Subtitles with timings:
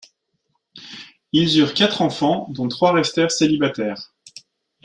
[1.31, 4.15] Ils eurent quatre enfants, dont trois restèrent célibataires.